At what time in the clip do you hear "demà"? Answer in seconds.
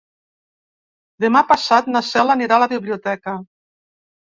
1.25-1.43